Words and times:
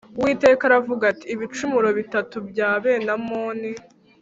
Uwiteka 0.19 0.61
aravuga 0.65 1.03
ati 1.11 1.25
“Ibicumuro 1.33 1.87
bitatu 1.99 2.35
bya 2.49 2.69
bene 2.83 3.09
Amoni 3.17 3.71